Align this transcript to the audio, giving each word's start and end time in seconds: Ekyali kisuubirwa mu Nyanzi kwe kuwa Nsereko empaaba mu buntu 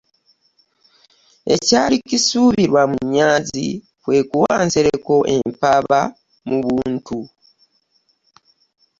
Ekyali 1.55 1.95
kisuubirwa 2.07 2.81
mu 2.91 2.99
Nyanzi 3.13 3.67
kwe 4.03 4.17
kuwa 4.29 4.53
Nsereko 4.65 5.15
empaaba 5.35 6.01
mu 6.47 6.57
buntu 6.67 7.19